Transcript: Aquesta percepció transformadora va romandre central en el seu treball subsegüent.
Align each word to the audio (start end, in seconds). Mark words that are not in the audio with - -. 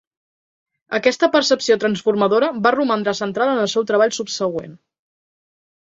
Aquesta 0.99 1.29
percepció 1.35 1.77
transformadora 1.85 2.51
va 2.69 2.73
romandre 2.79 3.17
central 3.23 3.55
en 3.55 3.63
el 3.69 3.73
seu 3.79 3.89
treball 3.93 4.19
subsegüent. 4.21 4.77